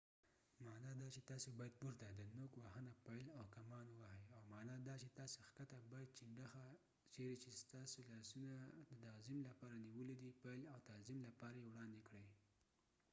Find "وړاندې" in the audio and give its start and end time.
11.73-11.99